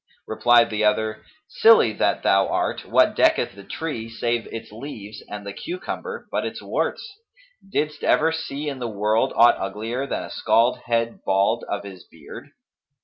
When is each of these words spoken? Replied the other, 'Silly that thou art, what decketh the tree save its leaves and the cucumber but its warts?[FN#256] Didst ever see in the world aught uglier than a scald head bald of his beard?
Replied 0.25 0.71
the 0.71 0.83
other, 0.83 1.23
'Silly 1.47 1.93
that 1.93 2.23
thou 2.23 2.47
art, 2.47 2.85
what 2.87 3.15
decketh 3.15 3.53
the 3.53 3.63
tree 3.63 4.09
save 4.09 4.47
its 4.47 4.71
leaves 4.71 5.21
and 5.29 5.45
the 5.45 5.53
cucumber 5.53 6.27
but 6.31 6.43
its 6.43 6.59
warts?[FN#256] 6.59 7.69
Didst 7.71 8.03
ever 8.03 8.31
see 8.31 8.67
in 8.67 8.79
the 8.79 8.87
world 8.87 9.31
aught 9.35 9.57
uglier 9.59 10.07
than 10.07 10.23
a 10.23 10.31
scald 10.31 10.79
head 10.85 11.19
bald 11.23 11.63
of 11.69 11.83
his 11.83 12.03
beard? 12.03 12.49